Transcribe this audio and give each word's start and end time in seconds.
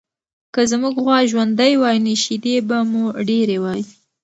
که 0.53 0.61
زموږ 0.71 0.95
غوا 1.03 1.17
ژوندۍ 1.31 1.73
وای، 1.77 1.97
نو 2.05 2.13
شیدې 2.23 2.55
به 2.67 2.77
مو 2.89 3.03
ډېرې 3.27 3.57
وای. 3.63 3.81